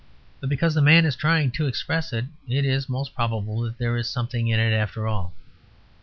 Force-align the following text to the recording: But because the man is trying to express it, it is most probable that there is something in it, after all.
But 0.39 0.49
because 0.49 0.73
the 0.73 0.81
man 0.81 1.05
is 1.05 1.15
trying 1.15 1.51
to 1.51 1.67
express 1.67 2.11
it, 2.11 2.25
it 2.47 2.65
is 2.65 2.89
most 2.89 3.13
probable 3.13 3.59
that 3.61 3.77
there 3.77 3.97
is 3.97 4.09
something 4.09 4.47
in 4.47 4.59
it, 4.59 4.73
after 4.73 5.07
all. 5.07 5.31